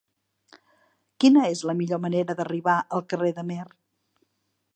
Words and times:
Quina 1.23 1.43
és 1.49 1.61
la 1.71 1.75
millor 1.83 2.01
manera 2.07 2.37
d'arribar 2.41 2.79
al 2.99 3.09
carrer 3.13 3.35
d'Amer? 3.37 3.63